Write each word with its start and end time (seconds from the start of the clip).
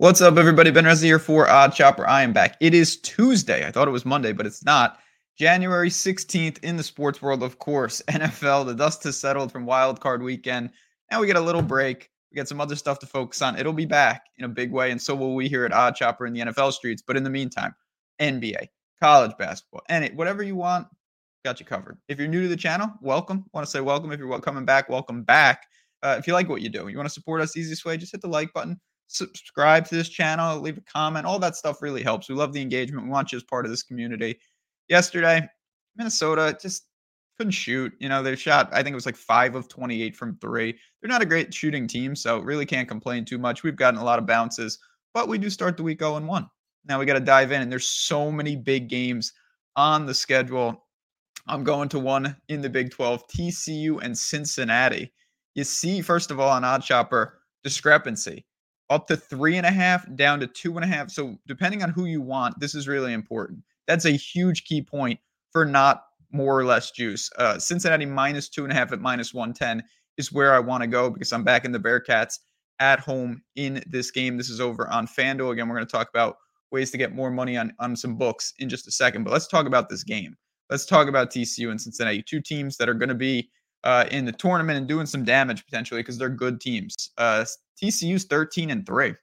What's 0.00 0.20
up, 0.20 0.36
everybody? 0.36 0.70
Ben 0.70 0.84
Reza 0.84 1.06
here 1.06 1.18
for 1.18 1.48
OddsShopper. 1.48 2.06
I 2.06 2.22
am 2.22 2.32
back. 2.32 2.56
It 2.60 2.72
is 2.72 3.00
Tuesday. 3.00 3.66
I 3.66 3.72
thought 3.72 3.88
it 3.88 3.90
was 3.90 4.06
Monday, 4.06 4.30
but 4.30 4.46
it's 4.46 4.64
not. 4.64 5.00
January 5.36 5.90
16th 5.90 6.62
in 6.62 6.76
the 6.76 6.84
sports 6.84 7.20
world, 7.20 7.42
of 7.42 7.58
course. 7.58 8.00
NFL, 8.08 8.66
the 8.66 8.76
dust 8.76 9.02
has 9.02 9.18
settled 9.18 9.50
from 9.50 9.66
wild 9.66 9.98
card 10.00 10.22
weekend. 10.22 10.70
Now 11.10 11.20
we 11.20 11.26
get 11.26 11.34
a 11.34 11.40
little 11.40 11.62
break. 11.62 12.10
We 12.30 12.36
get 12.36 12.46
some 12.46 12.60
other 12.60 12.76
stuff 12.76 13.00
to 13.00 13.06
focus 13.06 13.42
on. 13.42 13.58
It'll 13.58 13.72
be 13.72 13.86
back 13.86 14.22
in 14.36 14.44
a 14.44 14.48
big 14.48 14.70
way, 14.70 14.92
and 14.92 15.02
so 15.02 15.16
will 15.16 15.34
we 15.34 15.48
here 15.48 15.64
at 15.64 15.72
OddsShopper 15.72 16.28
in 16.28 16.32
the 16.32 16.42
NFL 16.42 16.74
streets. 16.74 17.02
But 17.04 17.16
in 17.16 17.24
the 17.24 17.30
meantime, 17.30 17.74
NBA, 18.20 18.68
college 19.02 19.32
basketball, 19.36 19.82
and 19.88 20.16
whatever 20.16 20.44
you 20.44 20.54
want, 20.54 20.86
got 21.44 21.58
you 21.58 21.66
covered. 21.66 21.98
If 22.06 22.20
you're 22.20 22.28
new 22.28 22.42
to 22.42 22.48
the 22.48 22.56
channel, 22.56 22.92
welcome. 23.00 23.46
Want 23.52 23.66
to 23.66 23.70
say 23.70 23.80
welcome. 23.80 24.12
If 24.12 24.20
you're 24.20 24.40
coming 24.42 24.64
back, 24.64 24.88
welcome 24.88 25.24
back. 25.24 25.66
Uh, 26.04 26.14
if 26.20 26.28
you 26.28 26.34
like 26.34 26.48
what 26.48 26.62
you 26.62 26.68
do, 26.68 26.86
you 26.86 26.96
want 26.96 27.08
to 27.08 27.12
support 27.12 27.40
us, 27.40 27.56
easiest 27.56 27.84
way, 27.84 27.96
just 27.96 28.12
hit 28.12 28.20
the 28.20 28.28
like 28.28 28.52
button 28.52 28.78
subscribe 29.08 29.86
to 29.86 29.94
this 29.94 30.08
channel, 30.08 30.60
leave 30.60 30.78
a 30.78 30.82
comment. 30.82 31.26
All 31.26 31.38
that 31.40 31.56
stuff 31.56 31.82
really 31.82 32.02
helps. 32.02 32.28
We 32.28 32.34
love 32.34 32.52
the 32.52 32.60
engagement. 32.60 33.04
We 33.04 33.10
want 33.10 33.32
you 33.32 33.36
as 33.36 33.42
part 33.42 33.64
of 33.64 33.70
this 33.70 33.82
community. 33.82 34.38
Yesterday, 34.88 35.48
Minnesota 35.96 36.56
just 36.60 36.86
couldn't 37.36 37.52
shoot. 37.52 37.92
You 37.98 38.08
know, 38.08 38.22
they 38.22 38.36
shot, 38.36 38.68
I 38.72 38.82
think 38.82 38.92
it 38.92 38.96
was 38.96 39.06
like 39.06 39.16
five 39.16 39.54
of 39.54 39.68
28 39.68 40.16
from 40.16 40.36
three. 40.38 40.78
They're 41.00 41.08
not 41.08 41.22
a 41.22 41.26
great 41.26 41.52
shooting 41.52 41.86
team, 41.86 42.14
so 42.14 42.38
really 42.38 42.66
can't 42.66 42.88
complain 42.88 43.24
too 43.24 43.38
much. 43.38 43.62
We've 43.62 43.76
gotten 43.76 44.00
a 44.00 44.04
lot 44.04 44.18
of 44.18 44.26
bounces, 44.26 44.78
but 45.14 45.28
we 45.28 45.38
do 45.38 45.50
start 45.50 45.76
the 45.76 45.82
week 45.82 46.00
0 46.00 46.20
1. 46.20 46.50
Now 46.86 46.98
we 46.98 47.06
got 47.06 47.14
to 47.14 47.20
dive 47.20 47.52
in, 47.52 47.62
and 47.62 47.70
there's 47.70 47.88
so 47.88 48.30
many 48.30 48.56
big 48.56 48.88
games 48.88 49.32
on 49.76 50.06
the 50.06 50.14
schedule. 50.14 50.84
I'm 51.46 51.64
going 51.64 51.88
to 51.90 51.98
one 51.98 52.36
in 52.48 52.60
the 52.60 52.68
Big 52.68 52.90
12, 52.90 53.26
TCU 53.28 54.02
and 54.02 54.16
Cincinnati. 54.16 55.12
You 55.54 55.64
see, 55.64 56.02
first 56.02 56.30
of 56.30 56.38
all, 56.38 56.50
on 56.50 56.62
OddsShopper, 56.62 57.30
discrepancy 57.64 58.44
up 58.90 59.06
to 59.08 59.16
three 59.16 59.56
and 59.56 59.66
a 59.66 59.70
half, 59.70 60.06
down 60.16 60.40
to 60.40 60.46
two 60.46 60.76
and 60.76 60.84
a 60.84 60.88
half. 60.88 61.10
So 61.10 61.36
depending 61.46 61.82
on 61.82 61.90
who 61.90 62.06
you 62.06 62.20
want, 62.20 62.58
this 62.58 62.74
is 62.74 62.88
really 62.88 63.12
important. 63.12 63.60
That's 63.86 64.04
a 64.04 64.10
huge 64.10 64.64
key 64.64 64.82
point 64.82 65.20
for 65.52 65.64
not 65.64 66.04
more 66.32 66.58
or 66.58 66.64
less 66.64 66.90
juice. 66.90 67.30
Uh, 67.38 67.58
Cincinnati 67.58 68.06
minus 68.06 68.48
two 68.48 68.64
and 68.64 68.72
a 68.72 68.74
half 68.74 68.92
at 68.92 69.00
minus 69.00 69.32
110 69.32 69.82
is 70.16 70.32
where 70.32 70.54
I 70.54 70.58
want 70.58 70.82
to 70.82 70.86
go 70.86 71.10
because 71.10 71.32
I'm 71.32 71.44
back 71.44 71.64
in 71.64 71.72
the 71.72 71.78
Bearcats 71.78 72.38
at 72.80 73.00
home 73.00 73.42
in 73.56 73.82
this 73.86 74.10
game. 74.10 74.36
This 74.36 74.50
is 74.50 74.60
over 74.60 74.88
on 74.88 75.06
FanDuel. 75.06 75.52
Again, 75.52 75.68
we're 75.68 75.76
going 75.76 75.86
to 75.86 75.92
talk 75.92 76.08
about 76.10 76.36
ways 76.70 76.90
to 76.90 76.98
get 76.98 77.14
more 77.14 77.30
money 77.30 77.56
on, 77.56 77.72
on 77.78 77.96
some 77.96 78.16
books 78.16 78.52
in 78.58 78.68
just 78.68 78.86
a 78.86 78.90
second. 78.90 79.24
But 79.24 79.32
let's 79.32 79.48
talk 79.48 79.66
about 79.66 79.88
this 79.88 80.04
game. 80.04 80.36
Let's 80.70 80.84
talk 80.84 81.08
about 81.08 81.30
TCU 81.30 81.70
and 81.70 81.80
Cincinnati, 81.80 82.22
two 82.22 82.42
teams 82.42 82.76
that 82.76 82.88
are 82.88 82.94
going 82.94 83.08
to 83.08 83.14
be 83.14 83.48
uh, 83.84 84.06
in 84.10 84.24
the 84.24 84.32
tournament 84.32 84.78
and 84.78 84.88
doing 84.88 85.06
some 85.06 85.24
damage 85.24 85.64
potentially 85.64 86.00
because 86.00 86.18
they're 86.18 86.28
good 86.28 86.60
teams. 86.60 87.10
Uh, 87.18 87.44
TCU's 87.82 88.24
13 88.24 88.70
and 88.70 88.86
3. 88.86 89.14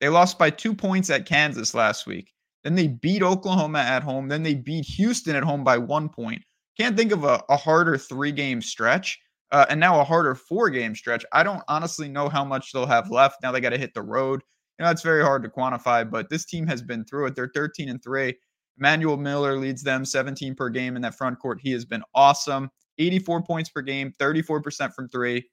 They 0.00 0.08
lost 0.08 0.38
by 0.38 0.50
two 0.50 0.74
points 0.74 1.10
at 1.10 1.26
Kansas 1.26 1.74
last 1.74 2.06
week. 2.06 2.32
Then 2.64 2.74
they 2.74 2.88
beat 2.88 3.22
Oklahoma 3.22 3.80
at 3.80 4.02
home. 4.02 4.28
Then 4.28 4.42
they 4.42 4.54
beat 4.54 4.84
Houston 4.84 5.36
at 5.36 5.42
home 5.42 5.64
by 5.64 5.78
one 5.78 6.08
point. 6.08 6.42
Can't 6.78 6.96
think 6.96 7.12
of 7.12 7.24
a, 7.24 7.42
a 7.48 7.56
harder 7.56 7.96
three 7.98 8.32
game 8.32 8.62
stretch. 8.62 9.18
Uh, 9.50 9.66
and 9.68 9.78
now 9.78 10.00
a 10.00 10.04
harder 10.04 10.34
four 10.34 10.70
game 10.70 10.94
stretch. 10.94 11.26
I 11.32 11.42
don't 11.42 11.62
honestly 11.68 12.08
know 12.08 12.28
how 12.28 12.44
much 12.44 12.72
they'll 12.72 12.86
have 12.86 13.10
left. 13.10 13.42
Now 13.42 13.52
they 13.52 13.60
got 13.60 13.70
to 13.70 13.78
hit 13.78 13.92
the 13.92 14.02
road. 14.02 14.40
You 14.78 14.84
know, 14.84 14.90
it's 14.90 15.02
very 15.02 15.22
hard 15.22 15.42
to 15.42 15.50
quantify, 15.50 16.08
but 16.10 16.30
this 16.30 16.46
team 16.46 16.66
has 16.66 16.80
been 16.80 17.04
through 17.04 17.26
it. 17.26 17.36
They're 17.36 17.50
13 17.54 17.90
and 17.90 18.02
3. 18.02 18.34
Emmanuel 18.78 19.18
Miller 19.18 19.58
leads 19.58 19.82
them 19.82 20.04
17 20.04 20.54
per 20.54 20.70
game 20.70 20.96
in 20.96 21.02
that 21.02 21.14
front 21.14 21.38
court. 21.38 21.60
He 21.62 21.70
has 21.72 21.84
been 21.84 22.02
awesome. 22.14 22.70
84 22.98 23.42
points 23.42 23.70
per 23.70 23.82
game, 23.82 24.12
34% 24.20 24.94
from 24.94 25.08
three. 25.08 25.44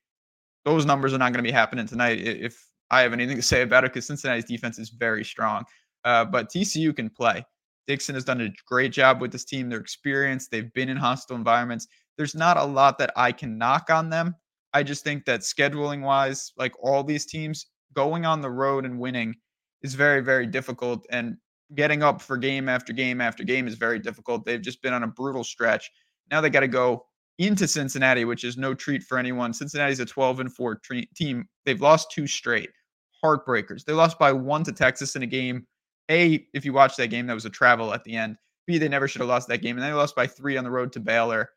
Those 0.65 0.85
numbers 0.85 1.13
are 1.13 1.17
not 1.17 1.33
going 1.33 1.43
to 1.43 1.47
be 1.47 1.51
happening 1.51 1.87
tonight 1.87 2.19
if 2.19 2.57
I 2.91 3.01
have 3.01 3.13
anything 3.13 3.37
to 3.37 3.41
say 3.53 3.61
about 3.61 3.83
it 3.83 3.93
because 3.93 4.07
Cincinnati's 4.07 4.45
defense 4.45 4.79
is 4.79 4.89
very 4.89 5.23
strong. 5.23 5.63
Uh, 6.05 6.25
but 6.25 6.49
TCU 6.49 6.95
can 6.95 7.09
play. 7.09 7.43
Dixon 7.87 8.15
has 8.15 8.23
done 8.23 8.41
a 8.41 8.53
great 8.67 8.91
job 8.91 9.19
with 9.19 9.31
this 9.31 9.45
team. 9.45 9.67
They're 9.67 9.79
experienced. 9.79 10.51
They've 10.51 10.71
been 10.73 10.89
in 10.89 10.97
hostile 10.97 11.35
environments. 11.35 11.87
There's 12.17 12.35
not 12.35 12.57
a 12.57 12.63
lot 12.63 12.97
that 12.99 13.11
I 13.15 13.31
can 13.31 13.57
knock 13.57 13.89
on 13.89 14.09
them. 14.09 14.35
I 14.73 14.83
just 14.83 15.03
think 15.03 15.25
that 15.25 15.39
scheduling 15.39 16.01
wise, 16.01 16.53
like 16.55 16.73
all 16.83 17.03
these 17.03 17.25
teams, 17.25 17.65
going 17.93 18.25
on 18.25 18.41
the 18.41 18.49
road 18.49 18.85
and 18.85 18.99
winning 18.99 19.33
is 19.81 19.95
very, 19.95 20.21
very 20.21 20.45
difficult. 20.45 21.05
And 21.09 21.37
getting 21.75 22.03
up 22.03 22.21
for 22.21 22.37
game 22.37 22.69
after 22.69 22.93
game 22.93 23.21
after 23.21 23.43
game 23.43 23.67
is 23.67 23.75
very 23.75 23.99
difficult. 23.99 24.45
They've 24.45 24.61
just 24.61 24.81
been 24.81 24.93
on 24.93 25.03
a 25.03 25.07
brutal 25.07 25.43
stretch. 25.43 25.89
Now 26.29 26.41
they 26.41 26.49
got 26.49 26.59
to 26.59 26.67
go 26.67 27.07
into 27.39 27.67
Cincinnati, 27.67 28.25
which 28.25 28.43
is 28.43 28.57
no 28.57 28.73
treat 28.73 29.01
for 29.01 29.17
anyone. 29.17 29.53
Cincinnati's 29.53 30.01
a 30.01 30.05
12 30.05 30.41
and 30.41 30.53
4 30.53 30.75
tre- 30.75 31.09
team. 31.15 31.47
They've 31.65 31.81
lost 31.81 32.11
two 32.11 32.27
straight. 32.27 32.69
Heartbreakers. 33.23 33.85
They 33.85 33.93
lost 33.93 34.19
by 34.19 34.31
one 34.31 34.63
to 34.65 34.71
Texas 34.71 35.15
in 35.15 35.23
a 35.23 35.27
game. 35.27 35.65
A, 36.11 36.45
if 36.53 36.65
you 36.65 36.73
watch 36.73 36.95
that 36.97 37.07
game, 37.07 37.27
that 37.27 37.33
was 37.33 37.45
a 37.45 37.49
travel 37.49 37.93
at 37.93 38.03
the 38.03 38.15
end. 38.15 38.35
B, 38.67 38.77
they 38.77 38.89
never 38.89 39.07
should 39.07 39.21
have 39.21 39.29
lost 39.29 39.47
that 39.47 39.61
game. 39.61 39.77
And 39.77 39.85
they 39.85 39.93
lost 39.93 40.15
by 40.15 40.27
three 40.27 40.57
on 40.57 40.63
the 40.63 40.71
road 40.71 40.91
to 40.93 40.99
Baylor. 40.99 41.49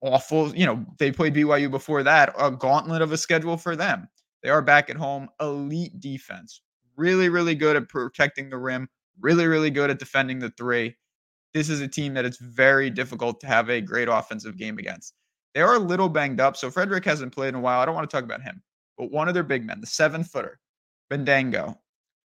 Awful. 0.00 0.54
You 0.54 0.66
know, 0.66 0.84
they 0.98 1.10
played 1.10 1.34
BYU 1.34 1.70
before 1.70 2.02
that. 2.02 2.34
A 2.38 2.50
gauntlet 2.50 3.02
of 3.02 3.12
a 3.12 3.16
schedule 3.16 3.56
for 3.56 3.76
them. 3.76 4.08
They 4.42 4.48
are 4.48 4.62
back 4.62 4.90
at 4.90 4.96
home. 4.96 5.28
Elite 5.40 5.98
defense. 6.00 6.60
Really, 6.96 7.28
really 7.28 7.54
good 7.54 7.76
at 7.76 7.88
protecting 7.88 8.50
the 8.50 8.58
rim. 8.58 8.88
Really, 9.20 9.46
really 9.46 9.70
good 9.70 9.90
at 9.90 9.98
defending 9.98 10.38
the 10.38 10.50
three 10.50 10.94
this 11.54 11.68
is 11.68 11.80
a 11.80 11.88
team 11.88 12.14
that 12.14 12.24
it's 12.24 12.38
very 12.38 12.90
difficult 12.90 13.40
to 13.40 13.46
have 13.46 13.70
a 13.70 13.80
great 13.80 14.08
offensive 14.08 14.56
game 14.56 14.78
against. 14.78 15.14
They 15.54 15.62
are 15.62 15.74
a 15.74 15.80
little 15.80 16.08
banged 16.08 16.40
up. 16.40 16.56
So 16.56 16.70
Frederick 16.70 17.04
hasn't 17.04 17.34
played 17.34 17.48
in 17.48 17.54
a 17.56 17.60
while. 17.60 17.80
I 17.80 17.86
don't 17.86 17.94
want 17.94 18.08
to 18.08 18.14
talk 18.14 18.24
about 18.24 18.42
him, 18.42 18.62
but 18.96 19.10
one 19.10 19.28
of 19.28 19.34
their 19.34 19.42
big 19.42 19.64
men, 19.64 19.80
the 19.80 19.86
seven 19.86 20.22
footer, 20.22 20.60
Bandaogo. 21.10 21.76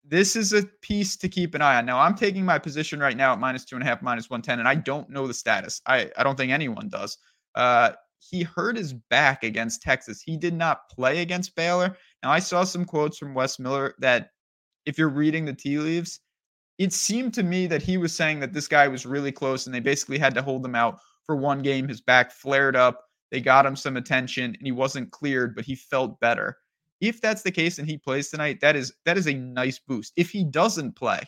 This 0.04 0.36
is 0.36 0.52
a 0.52 0.62
piece 0.80 1.16
to 1.18 1.28
keep 1.28 1.54
an 1.54 1.60
eye 1.60 1.76
on. 1.76 1.86
Now, 1.86 1.98
I'm 1.98 2.14
taking 2.14 2.44
my 2.44 2.58
position 2.58 2.98
right 2.98 3.16
now 3.16 3.32
at 3.32 3.40
minus 3.40 3.64
two 3.64 3.76
and 3.76 3.82
a 3.82 3.86
half, 3.86 4.00
minus 4.00 4.30
110, 4.30 4.58
and 4.58 4.68
I 4.68 4.74
don't 4.74 5.10
know 5.10 5.26
the 5.26 5.34
status. 5.34 5.82
I, 5.86 6.10
I 6.16 6.22
don't 6.22 6.36
think 6.36 6.50
anyone 6.50 6.88
does. 6.88 7.18
Uh, 7.54 7.92
he 8.20 8.42
hurt 8.42 8.76
his 8.76 8.94
back 8.94 9.44
against 9.44 9.82
Texas. 9.82 10.22
He 10.22 10.36
did 10.36 10.54
not 10.54 10.88
play 10.88 11.20
against 11.20 11.54
Baylor. 11.56 11.96
Now, 12.22 12.30
I 12.30 12.38
saw 12.38 12.64
some 12.64 12.84
quotes 12.84 13.18
from 13.18 13.34
Wes 13.34 13.58
Miller 13.58 13.94
that 13.98 14.30
if 14.86 14.96
you're 14.96 15.08
reading 15.08 15.44
the 15.44 15.52
tea 15.52 15.78
leaves, 15.78 16.20
it 16.78 16.92
seemed 16.92 17.34
to 17.34 17.42
me 17.42 17.66
that 17.66 17.82
he 17.82 17.96
was 17.96 18.14
saying 18.14 18.40
that 18.40 18.52
this 18.52 18.68
guy 18.68 18.86
was 18.86 19.04
really 19.04 19.32
close 19.32 19.66
and 19.66 19.74
they 19.74 19.80
basically 19.80 20.18
had 20.18 20.34
to 20.34 20.42
hold 20.42 20.64
him 20.64 20.76
out 20.76 21.00
for 21.24 21.36
one 21.36 21.60
game. 21.60 21.88
His 21.88 22.00
back 22.00 22.30
flared 22.30 22.76
up. 22.76 23.04
They 23.30 23.40
got 23.40 23.66
him 23.66 23.76
some 23.76 23.96
attention 23.96 24.44
and 24.44 24.62
he 24.62 24.72
wasn't 24.72 25.10
cleared, 25.10 25.54
but 25.54 25.64
he 25.64 25.74
felt 25.74 26.18
better. 26.20 26.56
If 27.00 27.20
that's 27.20 27.42
the 27.42 27.50
case 27.50 27.78
and 27.78 27.88
he 27.88 27.98
plays 27.98 28.28
tonight, 28.28 28.60
that 28.60 28.76
is 28.76 28.92
that 29.04 29.18
is 29.18 29.28
a 29.28 29.34
nice 29.34 29.78
boost. 29.78 30.12
If 30.16 30.30
he 30.30 30.44
doesn't 30.44 30.96
play, 30.96 31.20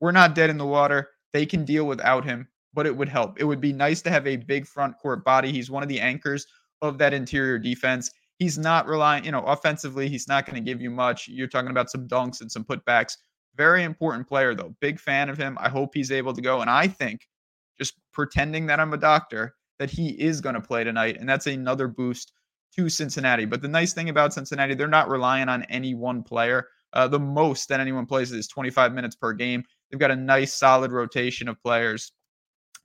we're 0.00 0.12
not 0.12 0.34
dead 0.34 0.50
in 0.50 0.58
the 0.58 0.66
water. 0.66 1.10
They 1.32 1.46
can 1.46 1.64
deal 1.64 1.86
without 1.86 2.24
him, 2.24 2.48
but 2.72 2.86
it 2.86 2.96
would 2.96 3.08
help. 3.08 3.40
It 3.40 3.44
would 3.44 3.60
be 3.60 3.72
nice 3.72 4.02
to 4.02 4.10
have 4.10 4.26
a 4.26 4.36
big 4.36 4.66
front 4.66 4.98
court 4.98 5.24
body. 5.24 5.52
He's 5.52 5.70
one 5.70 5.82
of 5.82 5.88
the 5.88 6.00
anchors 6.00 6.46
of 6.80 6.98
that 6.98 7.14
interior 7.14 7.58
defense. 7.58 8.10
He's 8.38 8.58
not 8.58 8.88
relying, 8.88 9.24
you 9.24 9.30
know, 9.30 9.44
offensively, 9.44 10.08
he's 10.08 10.26
not 10.26 10.46
going 10.46 10.56
to 10.56 10.70
give 10.70 10.80
you 10.80 10.90
much. 10.90 11.28
You're 11.28 11.46
talking 11.46 11.70
about 11.70 11.90
some 11.90 12.08
dunks 12.08 12.40
and 12.40 12.50
some 12.50 12.64
putbacks 12.64 13.16
very 13.56 13.84
important 13.84 14.26
player, 14.26 14.54
though. 14.54 14.74
Big 14.80 14.98
fan 14.98 15.28
of 15.28 15.38
him. 15.38 15.56
I 15.60 15.68
hope 15.68 15.94
he's 15.94 16.12
able 16.12 16.32
to 16.32 16.40
go. 16.40 16.60
And 16.60 16.70
I 16.70 16.88
think 16.88 17.28
just 17.78 17.94
pretending 18.12 18.66
that 18.66 18.80
I'm 18.80 18.92
a 18.92 18.98
doctor, 18.98 19.54
that 19.78 19.90
he 19.90 20.10
is 20.10 20.40
going 20.40 20.54
to 20.54 20.60
play 20.60 20.84
tonight. 20.84 21.16
And 21.18 21.28
that's 21.28 21.46
another 21.46 21.88
boost 21.88 22.32
to 22.76 22.88
Cincinnati. 22.88 23.44
But 23.44 23.62
the 23.62 23.68
nice 23.68 23.92
thing 23.92 24.08
about 24.08 24.34
Cincinnati, 24.34 24.74
they're 24.74 24.88
not 24.88 25.10
relying 25.10 25.48
on 25.48 25.64
any 25.64 25.94
one 25.94 26.22
player. 26.22 26.68
Uh, 26.92 27.08
the 27.08 27.18
most 27.18 27.68
that 27.68 27.80
anyone 27.80 28.06
plays 28.06 28.32
is 28.32 28.48
25 28.48 28.92
minutes 28.92 29.16
per 29.16 29.32
game. 29.32 29.64
They've 29.90 30.00
got 30.00 30.10
a 30.10 30.16
nice, 30.16 30.54
solid 30.54 30.92
rotation 30.92 31.48
of 31.48 31.60
players. 31.62 32.12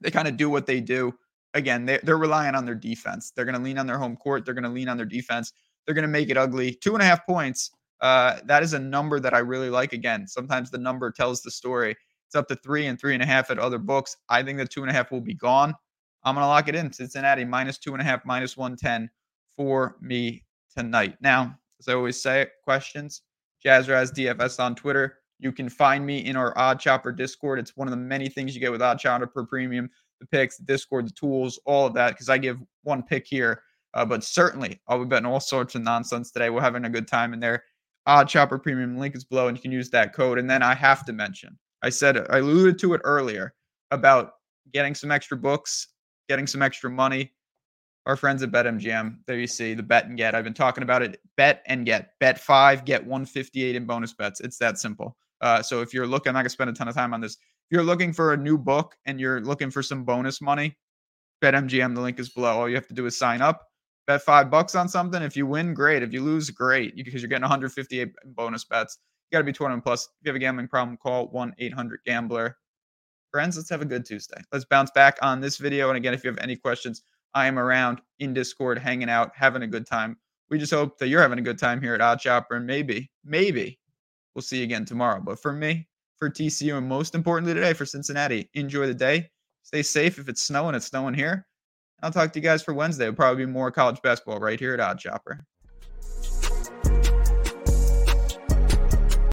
They 0.02 0.12
kind 0.12 0.28
of 0.28 0.38
do 0.38 0.50
what 0.50 0.66
they 0.66 0.80
do. 0.80 1.14
Again, 1.54 1.86
they, 1.86 2.00
they're 2.04 2.18
relying 2.18 2.56
on 2.56 2.66
their 2.66 2.75
defense. 2.75 3.31
They're 3.36 3.46
going 3.46 3.58
to 3.58 3.64
lean 3.64 3.78
on 3.78 3.88
their 3.88 3.98
home 3.98 4.16
court. 4.16 4.46
They're 4.46 4.54
going 4.54 4.64
to 4.64 4.69
lean 4.69 4.90
on 4.90 4.98
their 4.98 5.06
defense. 5.06 5.54
They're 5.86 5.96
going 5.96 6.04
to 6.04 6.10
make 6.10 6.30
it 6.30 6.38
ugly. 6.38 6.74
Two 6.74 6.94
and 6.94 7.02
a 7.02 7.06
half 7.06 7.25
points 7.25 7.72
uh, 8.01 8.39
that 8.45 8.63
is 8.63 8.73
a 8.73 8.79
number 8.79 9.19
that 9.19 9.33
I 9.33 9.39
really 9.39 9.69
like. 9.69 9.94
Again, 9.94 10.27
sometimes 10.27 10.71
the 10.71 10.77
number 10.77 11.11
tells 11.11 11.41
the 11.41 11.51
story. 11.51 11.95
It's 12.27 12.35
up 12.35 12.47
to 12.49 12.55
three 12.57 12.88
and 12.88 12.99
three 12.99 13.13
and 13.13 13.23
a 13.23 13.25
half 13.25 13.49
at 13.49 13.59
other 13.59 13.77
books. 13.77 14.17
I 14.29 14.44
think 14.44 14.57
the 14.59 14.67
two 14.67 14.81
and 14.81 14.89
a 14.89 14.94
half 14.94 15.11
will 15.11 15.21
be 15.21 15.33
gone. 15.33 15.73
I'm 16.23 16.35
going 16.35 16.44
to 16.44 16.47
lock 16.47 16.67
it 16.67 16.75
in. 16.75 16.91
Cincinnati 16.91 17.45
minus 17.45 17.77
two 17.77 17.94
and 17.94 18.01
a 18.01 18.05
half, 18.05 18.25
minus 18.25 18.57
110 18.57 19.09
for 19.55 19.97
me 20.01 20.44
tonight. 20.75 21.15
Now, 21.21 21.57
as 21.79 21.88
I 21.88 21.94
always 21.94 22.21
say, 22.21 22.47
questions, 22.63 23.21
Jazzraz 23.65 24.13
DFS 24.13 24.59
on 24.59 24.75
Twitter. 24.75 25.19
You 25.39 25.51
can 25.51 25.69
find 25.69 26.05
me 26.05 26.25
in 26.25 26.35
our 26.35 26.53
OddsShopper 26.55 27.15
Discord. 27.15 27.59
It's 27.59 27.77
one 27.77 27.88
of 27.88 27.91
the 27.91 27.97
many 27.97 28.27
things 28.27 28.55
you 28.55 28.61
get 28.61 28.71
with 28.71 28.81
OddsShopper 28.81 29.47
Premium 29.47 29.89
the 30.19 30.25
picks, 30.25 30.57
the 30.57 30.65
Discord, 30.65 31.07
the 31.07 31.11
tools, 31.11 31.59
all 31.65 31.85
of 31.85 31.94
that, 31.94 32.09
because 32.09 32.29
I 32.29 32.38
give 32.38 32.59
one 32.83 33.03
pick 33.03 33.27
here. 33.27 33.61
Uh, 33.94 34.05
but 34.05 34.23
certainly, 34.23 34.79
I'll 34.88 34.99
be 34.99 35.05
betting 35.05 35.25
all 35.25 35.39
sorts 35.39 35.75
of 35.75 35.81
nonsense 35.81 36.31
today. 36.31 36.49
We're 36.49 36.61
having 36.61 36.85
a 36.85 36.89
good 36.89 37.07
time 37.07 37.33
in 37.33 37.39
there. 37.39 37.63
OddsShopper 38.07 38.62
Premium 38.63 38.98
link 38.98 39.15
is 39.15 39.25
below, 39.25 39.48
and 39.48 39.57
you 39.57 39.62
can 39.62 39.71
use 39.71 39.89
that 39.89 40.13
code. 40.13 40.39
And 40.39 40.50
then 40.50 40.63
I 40.63 40.74
have 40.74 41.06
to 41.06 41.13
mention, 41.13 41.57
I 41.81 41.89
said 41.89 42.18
I 42.30 42.38
alluded 42.38 42.80
to 42.80 42.94
it 42.94 43.01
earlier 43.04 43.54
about 43.92 44.33
getting 44.74 44.95
some 44.95 45.12
extra 45.12 45.38
books, 45.38 45.88
getting 46.30 46.48
some 46.48 46.62
extra 46.62 46.89
money. 46.89 47.33
Our 48.06 48.15
friends 48.15 48.42
at 48.42 48.51
BetMGM, 48.51 49.18
there 49.27 49.38
you 49.38 49.48
see 49.48 49.74
the 49.74 49.83
bet 49.83 50.06
and 50.06 50.18
get. 50.18 50.33
I've 50.33 50.45
been 50.45 50.54
talking 50.54 50.83
about 50.83 51.01
it. 51.01 51.19
Bet 51.36 51.62
and 51.65 51.86
get. 51.86 52.12
Bet 52.21 52.39
five, 52.39 52.86
get 52.86 53.01
158 53.01 53.75
in 53.75 53.86
bonus 53.86 54.13
bets. 54.13 54.39
It's 54.39 54.57
that 54.59 54.80
simple. 54.80 55.18
Uh, 55.42 55.62
so 55.62 55.81
if 55.81 55.94
you're 55.94 56.07
looking, 56.07 56.30
I'm 56.30 56.36
not 56.36 56.42
gonna 56.42 56.50
spend 56.50 56.69
a 56.69 56.74
ton 56.74 56.88
of 56.88 56.95
time 56.95 57.13
on 57.13 57.19
this. 57.19 57.33
If 57.33 57.75
you're 57.75 57.83
looking 57.83 58.13
for 58.13 58.31
a 58.31 58.38
new 58.38 58.57
book 58.57 58.95
and 59.06 59.19
you're 59.19 59.42
looking 59.42 59.69
for 59.69 59.83
some 59.83 60.06
bonus 60.06 60.42
money, 60.42 60.77
BetMGM, 61.44 61.95
the 61.95 62.01
link 62.01 62.18
is 62.18 62.30
below. 62.30 62.59
All 62.59 62.69
you 62.69 62.75
have 62.75 62.88
to 62.88 62.94
do 62.94 63.06
is 63.06 63.18
sign 63.18 63.42
up, 63.42 63.67
bet 64.07 64.21
five 64.21 64.50
bucks 64.50 64.74
on 64.74 64.88
something. 64.88 65.21
If 65.21 65.36
you 65.36 65.45
win, 65.45 65.74
great. 65.74 66.01
If 66.01 66.13
you 66.13 66.24
lose, 66.24 66.50
great, 66.50 66.95
because 66.95 67.21
you're 67.21 67.30
getting 67.30 67.44
158 67.44 68.13
bonus 68.36 68.63
bets. 68.63 68.98
You 69.30 69.36
got 69.36 69.39
to 69.39 69.45
be 69.45 69.54
21 69.54 69.81
plus. 69.81 70.06
If 70.06 70.09
you 70.25 70.30
have 70.30 70.38
a 70.38 70.39
gambling 70.39 70.69
problem, 70.69 70.98
call 70.98 71.27
1 71.27 71.54
800 71.59 72.00
Gambler. 72.06 72.57
Friends, 73.31 73.57
let's 73.57 73.69
have 73.69 73.81
a 73.81 73.86
good 73.86 74.06
Tuesday. 74.06 74.42
Let's 74.54 74.63
bounce 74.65 74.89
back 74.92 75.18
on 75.21 75.42
this 75.42 75.57
video. 75.57 75.89
And 75.89 75.98
again, 75.98 76.13
if 76.13 76.24
you 76.24 76.30
have 76.30 76.39
any 76.39 76.56
questions, 76.56 77.04
I 77.33 77.45
am 77.48 77.59
around 77.59 78.00
in 78.19 78.33
Discord, 78.33 78.80
hanging 78.80 79.09
out, 79.09 79.31
having 79.36 79.63
a 79.63 79.68
good 79.68 79.86
time. 79.86 80.18
We 80.50 80.57
just 80.57 80.74
hope 80.74 80.98
that 81.00 81.09
you're 81.09 81.21
having 81.21 81.39
a 81.39 81.44
good 81.44 81.59
time 81.59 81.81
here 81.81 81.94
at 81.94 82.00
OddsShopper. 82.00 82.51
And 82.51 82.65
maybe, 82.65 83.12
maybe 83.25 83.80
we'll 84.33 84.42
see 84.42 84.59
you 84.59 84.63
again 84.63 84.86
tomorrow. 84.86 85.19
But 85.19 85.42
for 85.42 85.51
me, 85.51 85.89
for 86.15 86.30
TCU, 86.30 86.77
and 86.77 86.88
most 86.88 87.13
importantly 87.13 87.54
today 87.54 87.74
for 87.74 87.86
Cincinnati, 87.86 88.50
enjoy 88.54 88.88
the 88.88 88.94
day. 88.94 89.30
Stay 89.63 89.83
safe. 89.83 90.18
If 90.18 90.30
it's 90.30 90.45
snowing, 90.45 90.74
it's 90.74 90.86
snowing 90.86 91.13
here. 91.13 91.45
I'll 92.01 92.11
talk 92.11 92.31
to 92.33 92.39
you 92.39 92.44
guys 92.44 92.61
for 92.61 92.73
Wednesday. 92.73 93.05
It'll 93.05 93.15
probably 93.15 93.45
be 93.45 93.51
more 93.51 93.71
college 93.71 94.01
basketball 94.01 94.39
right 94.39 94.59
here 94.59 94.73
at 94.73 94.79
OddsShopper. 94.79 95.39